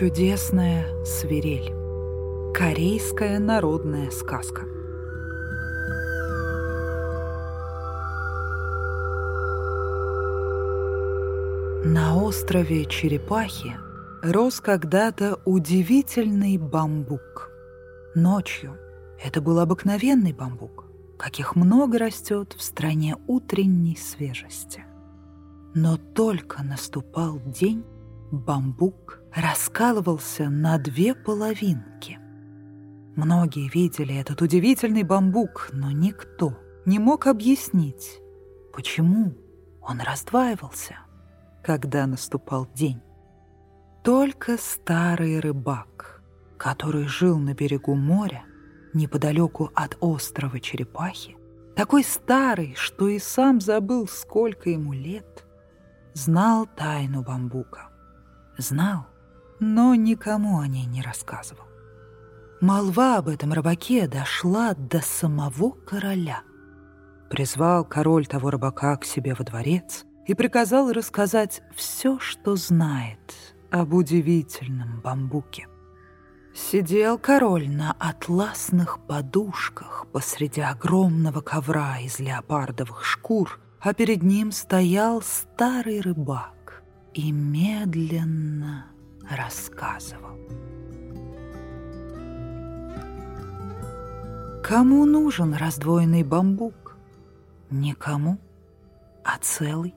Чудесная 0.00 0.86
свирель. 1.04 1.74
Корейская 2.54 3.38
народная 3.38 4.10
сказка. 4.10 4.62
На 11.84 12.16
острове 12.16 12.86
Черепахи 12.86 13.76
рос 14.22 14.62
когда-то 14.62 15.38
удивительный 15.44 16.56
бамбук. 16.56 17.50
Ночью 18.14 18.78
это 19.22 19.42
был 19.42 19.58
обыкновенный 19.58 20.32
бамбук, 20.32 20.86
каких 21.18 21.56
много 21.56 21.98
растет 21.98 22.54
в 22.56 22.62
стране 22.62 23.16
утренней 23.26 23.96
свежести. 23.96 24.82
Но 25.74 25.98
только 25.98 26.62
наступал 26.62 27.38
день, 27.44 27.84
бамбук 28.30 29.20
раскалывался 29.34 30.48
на 30.48 30.78
две 30.78 31.14
половинки. 31.14 32.18
Многие 33.16 33.68
видели 33.68 34.14
этот 34.16 34.40
удивительный 34.40 35.02
бамбук, 35.02 35.70
но 35.72 35.90
никто 35.90 36.56
не 36.86 36.98
мог 36.98 37.26
объяснить, 37.26 38.20
почему 38.72 39.34
он 39.82 40.00
раздваивался, 40.00 40.98
когда 41.62 42.06
наступал 42.06 42.68
день. 42.74 43.00
Только 44.02 44.56
старый 44.56 45.40
рыбак, 45.40 46.22
который 46.56 47.06
жил 47.06 47.38
на 47.38 47.54
берегу 47.54 47.94
моря, 47.94 48.44
неподалеку 48.94 49.70
от 49.74 49.96
острова 50.00 50.58
Черепахи, 50.60 51.36
такой 51.76 52.04
старый, 52.04 52.74
что 52.76 53.08
и 53.08 53.18
сам 53.18 53.60
забыл, 53.60 54.08
сколько 54.08 54.70
ему 54.70 54.92
лет, 54.92 55.44
знал 56.14 56.66
тайну 56.66 57.22
бамбука. 57.22 57.89
Знал, 58.60 59.06
но 59.58 59.94
никому 59.94 60.60
о 60.60 60.66
ней 60.66 60.84
не 60.84 61.00
рассказывал. 61.00 61.64
Молва 62.60 63.16
об 63.16 63.28
этом 63.28 63.54
рыбаке 63.54 64.06
дошла 64.06 64.74
до 64.74 65.00
самого 65.00 65.70
короля. 65.70 66.42
Призвал 67.30 67.86
король 67.86 68.26
того 68.26 68.50
рыбака 68.50 68.98
к 68.98 69.06
себе 69.06 69.34
во 69.34 69.44
дворец 69.46 70.04
и 70.26 70.34
приказал 70.34 70.92
рассказать 70.92 71.62
все, 71.74 72.18
что 72.18 72.54
знает 72.56 73.34
об 73.70 73.94
удивительном 73.94 75.00
бамбуке. 75.00 75.66
Сидел 76.54 77.16
король 77.16 77.70
на 77.70 77.96
атласных 77.98 78.98
подушках 79.06 80.06
посреди 80.12 80.60
огромного 80.60 81.40
ковра 81.40 81.98
из 82.00 82.18
леопардовых 82.18 83.06
шкур, 83.06 83.58
а 83.80 83.94
перед 83.94 84.22
ним 84.22 84.52
стоял 84.52 85.22
старый 85.22 86.02
рыбак 86.02 86.59
и 87.14 87.32
медленно 87.32 88.86
рассказывал. 89.28 90.38
Кому 94.62 95.04
нужен 95.04 95.54
раздвоенный 95.54 96.22
бамбук? 96.22 96.96
Никому, 97.70 98.38
а 99.24 99.38
целый. 99.40 99.94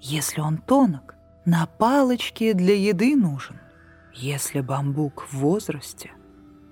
Если 0.00 0.40
он 0.40 0.58
тонок, 0.58 1.14
на 1.44 1.66
палочке 1.66 2.54
для 2.54 2.74
еды 2.74 3.16
нужен. 3.16 3.58
Если 4.14 4.60
бамбук 4.60 5.26
в 5.28 5.34
возрасте, 5.34 6.12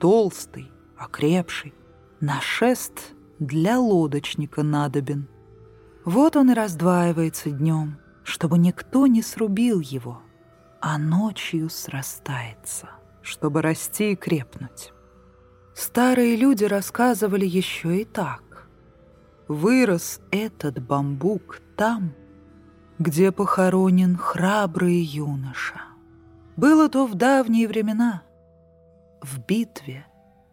толстый, 0.00 0.70
окрепший, 0.96 1.74
на 2.20 2.40
шест 2.40 3.14
для 3.38 3.78
лодочника 3.78 4.62
надобен. 4.62 5.28
Вот 6.04 6.36
он 6.36 6.50
и 6.50 6.54
раздваивается 6.54 7.50
днем, 7.50 7.98
чтобы 8.26 8.58
никто 8.58 9.06
не 9.06 9.22
срубил 9.22 9.78
его, 9.78 10.20
а 10.80 10.98
ночью 10.98 11.70
срастается, 11.70 12.88
чтобы 13.22 13.62
расти 13.62 14.12
и 14.12 14.16
крепнуть. 14.16 14.92
Старые 15.76 16.34
люди 16.34 16.64
рассказывали 16.64 17.46
еще 17.46 18.00
и 18.00 18.04
так. 18.04 18.68
Вырос 19.46 20.20
этот 20.32 20.84
бамбук 20.84 21.60
там, 21.76 22.14
где 22.98 23.30
похоронен 23.30 24.16
храбрый 24.16 24.96
юноша. 24.96 25.80
Было 26.56 26.88
то 26.88 27.06
в 27.06 27.14
давние 27.14 27.68
времена, 27.68 28.24
в 29.22 29.38
битве 29.38 30.04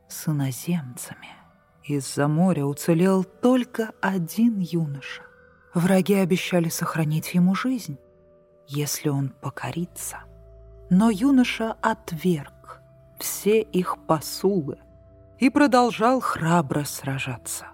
с 0.07 0.28
иноземцами. 0.28 1.29
Из-за 1.83 2.28
моря 2.28 2.66
уцелел 2.66 3.23
только 3.23 3.94
один 4.00 4.59
юноша. 4.59 5.23
Враги 5.73 6.13
обещали 6.13 6.69
сохранить 6.69 7.34
ему 7.34 7.56
жизнь, 7.56 7.97
если 8.67 9.09
он 9.09 9.29
покорится. 9.29 10.19
Но 10.89 11.09
юноша 11.09 11.75
отверг 11.81 12.81
все 13.17 13.61
их 13.61 13.97
посулы 14.06 14.78
и 15.39 15.50
продолжал 15.50 16.19
храбро 16.19 16.83
сражаться. 16.83 17.67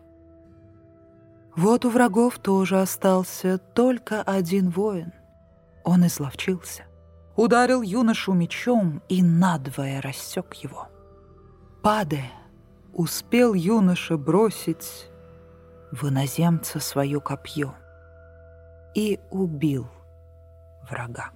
Вот 1.56 1.84
у 1.84 1.90
врагов 1.90 2.40
тоже 2.40 2.80
остался 2.80 3.58
только 3.58 4.22
один 4.22 4.70
воин. 4.70 5.12
Он 5.84 6.08
изловчился, 6.08 6.86
ударил 7.36 7.82
юношу 7.82 8.32
мечом 8.34 9.02
и 9.10 9.22
надвое 9.22 10.02
рассек 10.02 10.54
его. 10.54 10.88
Падая, 11.82 12.32
успел 12.94 13.54
юноша 13.54 14.18
бросить 14.18 15.10
в 15.92 16.08
иноземца 16.08 16.80
свое 16.80 17.20
копье 17.20 17.76
и 18.96 19.20
убил 19.30 19.88
врага. 20.90 21.32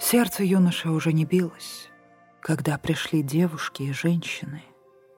Сердце 0.00 0.44
юноши 0.44 0.90
уже 0.90 1.12
не 1.12 1.24
билось, 1.24 1.88
когда 2.40 2.76
пришли 2.76 3.22
девушки 3.22 3.84
и 3.84 3.92
женщины 3.92 4.62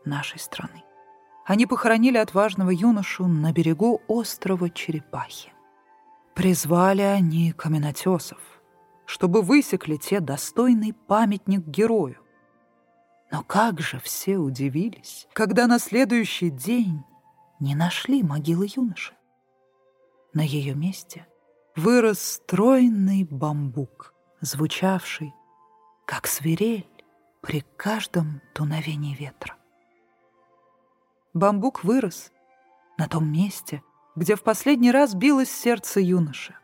нашей 0.05 0.39
страны. 0.39 0.84
Они 1.47 1.67
похоронили 1.67 2.17
отважного 2.19 2.71
юношу 2.71 3.27
на 3.27 3.53
берегу 3.53 4.03
острова 4.09 4.71
Черепахи. 4.71 5.53
Призвали 6.34 7.03
они 7.03 7.53
каменотесов, 7.53 8.39
чтобы 9.06 9.43
высекли 9.43 9.97
те 9.97 10.21
достойный 10.21 10.93
памятник 10.93 11.66
герою. 11.66 12.19
Но 13.31 13.43
как 13.43 13.81
же 13.81 13.99
все 14.01 14.39
удивились, 14.39 15.27
когда 15.33 15.66
на 15.66 15.78
следующий 15.78 16.51
день 16.51 17.05
не 17.60 17.75
нашли 17.75 18.22
могилы 18.22 18.69
юноши. 18.75 19.15
На 20.32 20.42
ее 20.42 20.75
месте 20.75 21.26
вырос 21.76 22.20
стройный 22.20 23.25
бамбук, 23.25 24.15
звучавший, 24.41 25.32
как 26.06 26.26
свирель 26.26 26.88
при 27.41 27.65
каждом 27.76 28.41
дуновении 28.54 29.15
ветра. 29.15 29.56
Бамбук 31.32 31.84
вырос 31.84 32.32
на 32.98 33.09
том 33.09 33.31
месте, 33.31 33.82
где 34.16 34.36
в 34.36 34.42
последний 34.42 34.92
раз 34.92 35.15
билось 35.15 35.50
сердце 35.50 36.00
юноши. 36.00 36.54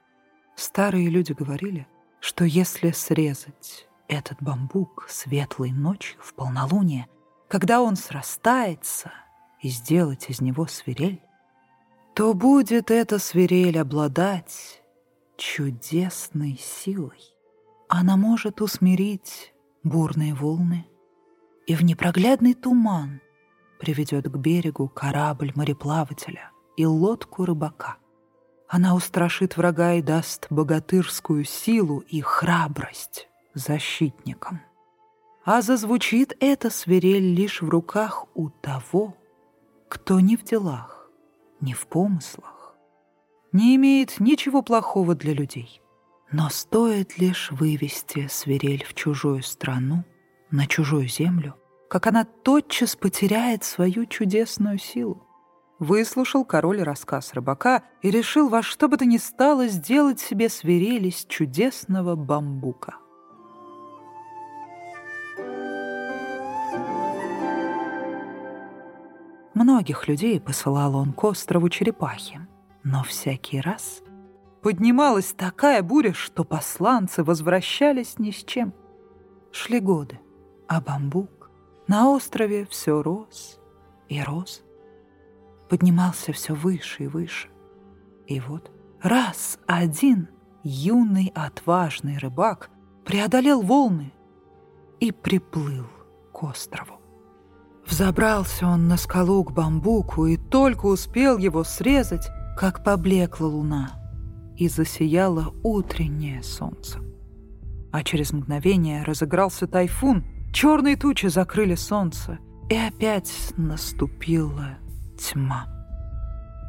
Старые 0.56 1.08
люди 1.08 1.32
говорили, 1.32 1.88
что 2.20 2.44
если 2.44 2.90
срезать 2.90 3.88
этот 4.08 4.42
бамбук 4.42 5.06
светлой 5.08 5.70
ночью 5.70 6.20
в 6.20 6.34
полнолуние, 6.34 7.08
когда 7.48 7.80
он 7.80 7.96
срастается— 7.96 9.12
и 9.62 9.68
сделать 9.68 10.30
из 10.30 10.40
него 10.40 10.66
свирель, 10.66 11.22
то 12.14 12.34
будет 12.34 12.90
эта 12.90 13.18
свирель 13.18 13.78
обладать 13.78 14.82
чудесной 15.36 16.58
силой. 16.60 17.20
Она 17.88 18.16
может 18.16 18.60
усмирить 18.60 19.54
бурные 19.82 20.34
волны 20.34 20.86
и 21.66 21.74
в 21.74 21.82
непроглядный 21.82 22.54
туман 22.54 23.20
приведет 23.78 24.28
к 24.28 24.36
берегу 24.36 24.88
корабль 24.88 25.52
мореплавателя 25.54 26.50
и 26.76 26.84
лодку 26.84 27.44
рыбака. 27.44 27.96
Она 28.68 28.94
устрашит 28.94 29.56
врага 29.56 29.94
и 29.94 30.02
даст 30.02 30.46
богатырскую 30.50 31.44
силу 31.44 32.00
и 32.00 32.20
храбрость 32.20 33.28
защитникам. 33.54 34.60
А 35.44 35.62
зазвучит 35.62 36.36
эта 36.40 36.70
свирель 36.70 37.34
лишь 37.34 37.62
в 37.62 37.68
руках 37.68 38.26
у 38.34 38.50
того, 38.50 39.16
кто 39.90 40.20
ни 40.20 40.36
в 40.36 40.44
делах, 40.44 41.10
ни 41.60 41.72
в 41.72 41.88
помыслах, 41.88 42.76
не 43.50 43.74
имеет 43.74 44.20
ничего 44.20 44.62
плохого 44.62 45.16
для 45.16 45.34
людей. 45.34 45.82
Но 46.30 46.48
стоит 46.48 47.18
лишь 47.18 47.50
вывести 47.50 48.28
свирель 48.28 48.84
в 48.84 48.94
чужую 48.94 49.42
страну, 49.42 50.04
на 50.52 50.68
чужую 50.68 51.08
землю, 51.08 51.56
как 51.88 52.06
она 52.06 52.24
тотчас 52.24 52.94
потеряет 52.94 53.64
свою 53.64 54.06
чудесную 54.06 54.78
силу. 54.78 55.26
Выслушал 55.80 56.44
король 56.44 56.82
рассказ 56.82 57.34
рыбака 57.34 57.82
и 58.00 58.12
решил 58.12 58.48
во 58.48 58.62
что 58.62 58.86
бы 58.86 58.96
то 58.96 59.04
ни 59.04 59.16
стало 59.16 59.66
сделать 59.66 60.20
себе 60.20 60.48
свирель 60.48 61.08
из 61.08 61.24
чудесного 61.24 62.14
бамбука. 62.14 62.94
Многих 69.60 70.08
людей 70.08 70.40
посылал 70.40 70.96
он 70.96 71.12
к 71.12 71.22
острову 71.22 71.68
Черепахи, 71.68 72.40
но 72.82 73.02
всякий 73.02 73.60
раз 73.60 74.02
Поднималась 74.62 75.34
такая 75.34 75.82
буря, 75.82 76.14
что 76.14 76.44
посланцы 76.44 77.22
возвращались 77.22 78.18
ни 78.18 78.30
с 78.30 78.42
чем. 78.42 78.72
Шли 79.52 79.80
годы, 79.80 80.18
а 80.66 80.80
бамбук 80.80 81.50
на 81.88 82.08
острове 82.08 82.64
все 82.70 83.02
рос 83.02 83.60
и 84.08 84.22
рос. 84.22 84.62
Поднимался 85.68 86.32
все 86.32 86.54
выше 86.54 87.04
и 87.04 87.06
выше. 87.06 87.48
И 88.26 88.40
вот 88.40 88.70
раз 89.02 89.58
один 89.66 90.30
юный 90.62 91.32
отважный 91.34 92.16
рыбак 92.16 92.70
преодолел 93.04 93.60
волны 93.60 94.14
и 95.00 95.12
приплыл 95.12 95.84
к 96.32 96.42
острову. 96.44 96.99
Взобрался 97.90 98.68
он 98.68 98.86
на 98.86 98.96
скалу 98.96 99.42
к 99.42 99.50
бамбуку 99.50 100.26
и 100.26 100.36
только 100.36 100.86
успел 100.86 101.38
его 101.38 101.64
срезать, 101.64 102.30
как 102.56 102.84
поблекла 102.84 103.48
луна 103.48 103.90
и 104.56 104.68
засияло 104.68 105.52
утреннее 105.64 106.42
солнце. 106.44 107.00
А 107.90 108.04
через 108.04 108.32
мгновение 108.32 109.02
разыгрался 109.02 109.66
тайфун, 109.66 110.24
черные 110.52 110.96
тучи 110.96 111.26
закрыли 111.26 111.74
солнце, 111.74 112.38
и 112.68 112.76
опять 112.76 113.32
наступила 113.56 114.78
тьма. 115.18 115.66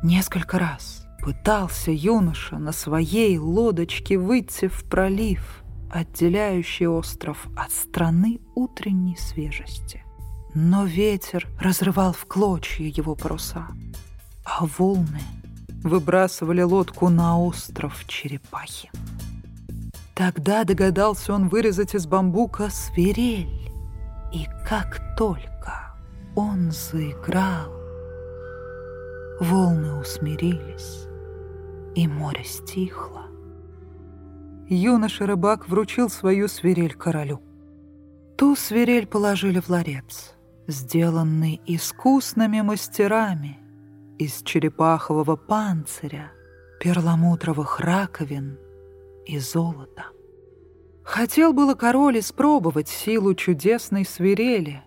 Несколько 0.03 0.57
раз 0.57 1.05
пытался 1.21 1.91
юноша 1.91 2.57
на 2.57 2.71
своей 2.71 3.37
лодочке 3.37 4.17
выйти 4.17 4.67
в 4.67 4.85
пролив, 4.85 5.63
отделяющий 5.91 6.87
остров 6.87 7.47
от 7.55 7.71
страны 7.71 8.39
утренней 8.55 9.17
свежести. 9.17 10.03
Но 10.53 10.85
ветер 10.85 11.47
разрывал 11.59 12.11
в 12.11 12.25
клочья 12.25 12.85
его 12.85 13.15
паруса, 13.15 13.67
а 14.43 14.65
волны 14.65 15.21
выбрасывали 15.83 16.61
лодку 16.61 17.09
на 17.09 17.39
остров 17.39 18.05
черепахи. 18.05 18.91
Тогда 20.13 20.65
догадался 20.65 21.33
он 21.33 21.47
вырезать 21.47 21.95
из 21.95 22.05
бамбука 22.05 22.69
свирель, 22.69 23.71
и 24.33 24.45
как 24.67 25.15
только 25.17 25.95
он 26.35 26.71
заиграл, 26.71 27.71
волны 29.39 29.95
усмирились, 29.95 31.07
и 31.95 32.07
море 32.07 32.43
стихло. 32.43 33.25
Юноша-рыбак 34.67 35.67
вручил 35.67 36.09
свою 36.09 36.47
свирель 36.47 36.93
королю. 36.93 37.41
Ту 38.37 38.55
свирель 38.55 39.07
положили 39.07 39.59
в 39.59 39.69
ларец, 39.69 40.35
сделанный 40.71 41.61
искусными 41.65 42.61
мастерами 42.61 43.59
из 44.17 44.41
черепахового 44.41 45.35
панциря, 45.35 46.31
перламутровых 46.79 47.79
раковин 47.79 48.57
и 49.25 49.37
золота. 49.39 50.05
Хотел 51.03 51.53
было 51.53 51.75
король 51.75 52.19
испробовать 52.19 52.87
силу 52.87 53.33
чудесной 53.35 54.05
свирели, 54.05 54.83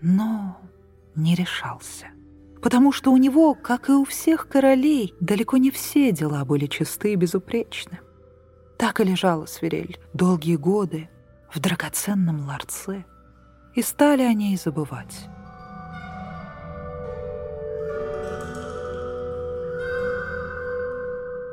но 0.00 0.58
не 1.14 1.34
решался, 1.34 2.06
потому 2.62 2.92
что 2.92 3.10
у 3.12 3.16
него, 3.16 3.54
как 3.54 3.88
и 3.88 3.92
у 3.92 4.04
всех 4.04 4.48
королей, 4.48 5.14
далеко 5.20 5.56
не 5.56 5.70
все 5.70 6.12
дела 6.12 6.44
были 6.44 6.66
чисты 6.66 7.12
и 7.12 7.16
безупречны. 7.16 8.00
Так 8.78 9.00
и 9.00 9.04
лежала 9.04 9.46
свирель 9.46 9.98
долгие 10.12 10.56
годы 10.56 11.08
в 11.52 11.60
драгоценном 11.60 12.46
ларце, 12.46 13.04
и 13.74 13.82
стали 13.82 14.22
о 14.22 14.32
ней 14.32 14.56
забывать. 14.56 15.28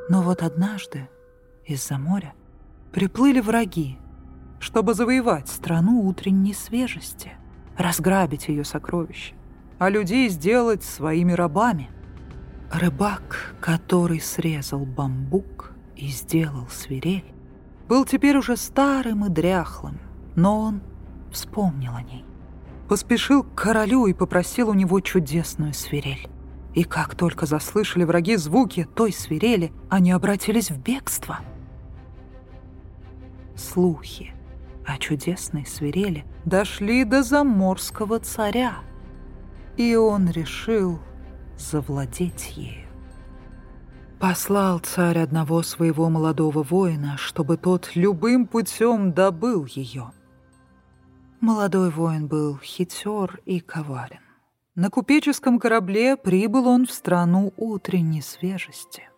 Но 0.10 0.22
вот 0.22 0.44
однажды 0.44 1.10
из-за 1.66 1.98
моря 1.98 2.34
приплыли 2.92 3.40
враги, 3.40 3.98
чтобы 4.60 4.94
завоевать 4.94 5.48
страну 5.48 6.06
утренней 6.06 6.54
свежести, 6.54 7.32
разграбить 7.78 8.50
ее 8.50 8.66
сокровища, 8.66 9.34
а 9.80 9.90
людей 9.90 10.28
сделать 10.30 10.84
своими 10.84 11.32
рабами. 11.32 11.90
Рыбак, 12.72 13.56
который 13.60 14.20
срезал 14.20 14.86
бамбук 14.86 15.72
и 15.96 16.08
сделал 16.08 16.68
свирель, 16.68 17.34
был 17.88 18.06
теперь 18.06 18.38
уже 18.38 18.58
старым 18.58 19.26
и 19.26 19.30
дряхлым, 19.30 20.00
но 20.36 20.60
он 20.60 20.82
вспомнил 21.32 21.96
о 21.96 22.02
ней. 22.02 22.26
Поспешил 22.88 23.44
к 23.44 23.56
королю 23.56 24.06
и 24.08 24.14
попросил 24.14 24.70
у 24.70 24.74
него 24.74 25.00
чудесную 25.00 25.74
свирель. 25.74 26.28
И 26.74 26.84
как 26.84 27.16
только 27.16 27.46
заслышали 27.46 28.04
враги 28.04 28.36
звуки 28.36 28.88
той 28.96 29.12
свирели, 29.12 29.72
они 29.90 30.12
обратились 30.12 30.72
в 30.72 30.78
бегство. 30.78 31.40
Слухи 33.56 34.34
о 34.86 34.98
чудесной 34.98 35.66
свирели 35.66 36.26
дошли 36.46 37.04
до 37.04 37.24
заморского 37.24 38.20
царя, 38.20 38.76
и 39.78 39.96
он 39.96 40.30
решил 40.30 41.00
завладеть 41.58 42.54
ею. 42.56 42.88
Послал 44.20 44.80
царь 44.80 45.20
одного 45.20 45.64
своего 45.64 46.10
молодого 46.10 46.64
воина, 46.64 47.18
чтобы 47.18 47.58
тот 47.58 47.96
любым 47.96 48.46
путем 48.46 49.14
добыл 49.14 49.66
ее. 49.66 50.12
Молодой 51.42 51.90
воин 51.90 52.28
был 52.28 52.60
хитер 52.60 53.42
и 53.46 53.60
коварен. 53.60 54.22
На 54.76 54.92
купеческом 54.92 55.58
корабле 55.58 56.16
прибыл 56.16 56.68
он 56.68 56.86
в 56.86 56.92
страну 56.92 57.52
утренней 57.58 58.22
свежести. 58.22 59.10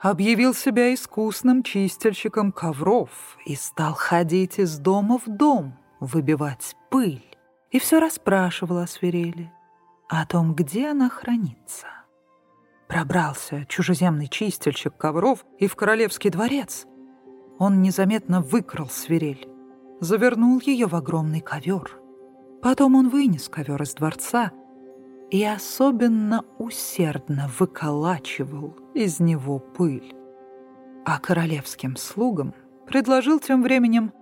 Объявил 0.00 0.54
себя 0.54 0.92
искусным 0.92 1.62
чистильщиком 1.62 2.50
ковров 2.50 3.38
и 3.46 3.54
стал 3.54 3.94
ходить 3.94 4.58
из 4.58 4.76
дома 4.78 5.20
в 5.24 5.28
дом, 5.28 5.78
выбивать 6.00 6.74
пыль. 6.90 7.24
И 7.70 7.78
все 7.78 8.00
расспрашивал 8.00 8.78
о 8.78 8.88
свирели, 8.88 9.52
о 10.08 10.26
том, 10.26 10.56
где 10.56 10.88
она 10.88 11.08
хранится. 11.08 11.86
Пробрался 12.88 13.66
чужеземный 13.66 14.26
чистильщик 14.26 14.96
ковров 14.96 15.46
и 15.60 15.68
в 15.68 15.76
королевский 15.76 16.30
дворец. 16.30 16.86
Он 17.60 17.82
незаметно 17.82 18.40
выкрал 18.40 18.88
свирель, 18.88 19.46
завернул 20.02 20.60
ее 20.60 20.86
в 20.88 20.96
огромный 20.96 21.40
ковер. 21.40 21.98
Потом 22.60 22.96
он 22.96 23.08
вынес 23.08 23.48
ковер 23.48 23.80
из 23.82 23.94
дворца 23.94 24.50
и 25.30 25.44
особенно 25.44 26.44
усердно 26.58 27.48
выколачивал 27.58 28.76
из 28.94 29.20
него 29.20 29.60
пыль. 29.60 30.14
А 31.04 31.18
королевским 31.20 31.96
слугам 31.96 32.52
предложил 32.86 33.38
тем 33.38 33.62
временем 33.62 34.12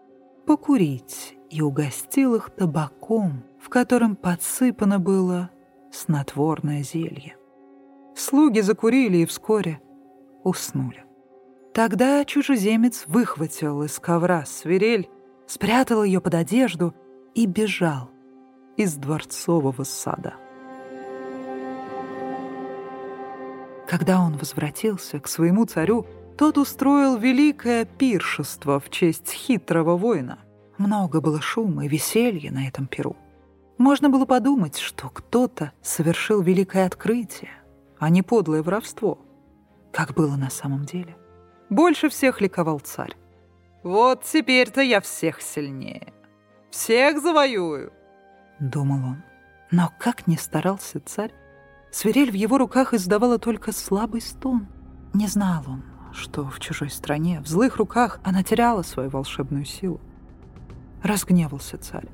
покурить 0.46 1.37
и 1.49 1.62
угостил 1.62 2.34
их 2.34 2.50
табаком, 2.50 3.42
в 3.58 3.70
котором 3.70 4.16
подсыпано 4.16 4.99
было 4.99 5.50
снотворное 5.90 6.82
зелье. 6.82 7.37
Слуги 8.14 8.60
закурили 8.60 9.18
и 9.18 9.26
вскоре 9.26 9.80
уснули. 10.44 11.04
Тогда 11.72 12.25
чужеземец 12.26 13.04
выхватил 13.06 13.82
из 13.82 13.99
ковра 13.99 14.44
свирель, 14.44 15.08
спрятал 15.50 16.04
ее 16.04 16.21
под 16.21 16.35
одежду 16.37 16.95
и 17.35 17.45
бежал 17.45 18.09
из 18.76 18.95
дворцового 18.95 19.83
сада. 19.83 20.35
Когда 23.88 24.21
он 24.21 24.37
возвратился 24.37 25.19
к 25.19 25.26
своему 25.26 25.64
царю, 25.64 26.07
тот 26.38 26.57
устроил 26.57 27.16
великое 27.16 27.85
пиршество 27.85 28.78
в 28.78 28.90
честь 28.90 29.33
хитрого 29.33 29.97
воина. 29.97 30.38
Много 30.78 31.21
было 31.21 31.40
шума 31.40 31.85
и 31.85 31.88
веселья 31.88 32.52
на 32.52 32.69
этом 32.69 32.87
пиру. 32.87 33.16
Можно 33.76 34.09
было 34.09 34.26
подумать, 34.26 34.78
что 34.78 35.09
кто-то 35.09 35.73
совершил 35.83 36.42
великое 36.42 36.87
открытие, 36.87 37.50
а 37.99 38.09
не 38.09 38.23
подлое 38.23 38.62
воровство, 38.62 39.19
как 39.92 40.14
было 40.14 40.37
на 40.37 40.49
самом 40.49 40.85
деле. 40.85 41.16
Больше 41.69 42.09
всех 42.09 42.40
ликовал 42.40 42.78
царь. 42.78 43.16
«Вот 43.82 44.25
теперь-то 44.25 44.82
я 44.82 45.00
всех 45.00 45.40
сильнее. 45.40 46.12
Всех 46.70 47.20
завоюю!»— 47.20 47.92
думал 48.60 49.10
он. 49.10 49.22
Но 49.70 49.90
как 49.99 50.26
ни 50.26 50.37
старался 50.37 51.00
царь, 51.00 51.32
Свирель 51.90 52.30
в 52.30 52.34
его 52.34 52.58
руках 52.58 52.94
издавала 52.94 53.38
только 53.38 53.72
слабый 53.72 54.20
стон. 54.20 54.68
Не 55.12 55.26
знал 55.26 55.64
он, 55.66 55.82
что 56.12 56.44
в 56.44 56.60
чужой 56.60 56.90
стране, 56.90 57.40
в 57.40 57.49
злых 57.49 57.76
руках, 57.76 58.20
она 58.22 58.42
теряла 58.42 58.82
свою 58.82 59.10
волшебную 59.10 59.64
силу. 59.64 60.00
Разгневался 61.02 61.78
царь. 61.78 62.08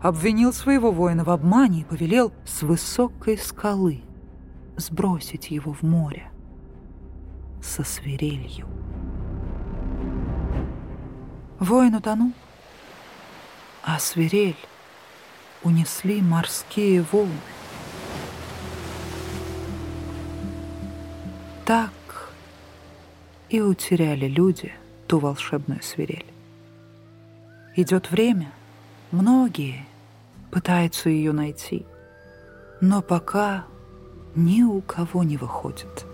Обвинил 0.00 0.52
своего 0.52 0.90
воина 0.92 1.24
в 1.24 1.30
обмане 1.30 1.80
и 1.80 1.84
повелел 1.84 2.32
с 2.46 2.62
высокой 2.62 3.36
скалы 3.36 4.02
сбросить 4.76 5.50
его 5.50 5.74
в 5.74 5.82
море 5.82 6.30
со 7.62 7.84
свирелью. 7.84 8.66
Воин 11.60 11.94
утонул, 11.94 12.32
а 13.82 13.98
свирель 13.98 14.56
унесли 15.62 16.22
морские 16.22 17.02
волны. 17.02 17.34
Так 21.66 21.90
и 23.50 23.60
утеряли 23.60 24.26
люди 24.26 24.72
ту 25.06 25.18
волшебную 25.18 25.82
свирель. 25.82 26.24
Идет 27.76 28.10
время, 28.10 28.50
многие 29.10 29.84
пытаются 30.50 31.10
ее 31.10 31.32
найти, 31.32 31.84
но 32.80 33.02
пока 33.02 33.66
ни 34.34 34.62
у 34.62 34.80
кого 34.80 35.24
не 35.24 35.36
выходит. 35.36 36.06